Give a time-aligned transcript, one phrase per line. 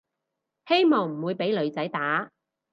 [0.65, 2.31] 希望唔會畀女仔打